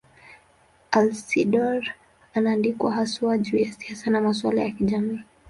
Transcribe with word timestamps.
Alcindor 0.91 1.83
anaandikwa 2.35 2.91
haswa 2.93 3.37
juu 3.37 3.57
ya 3.57 3.71
siasa 3.71 4.09
na 4.11 4.21
masuala 4.21 4.61
ya 4.61 4.71
kijamii. 4.71 5.19